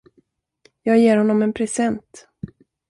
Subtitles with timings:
[0.83, 2.27] Jag ger honom en present.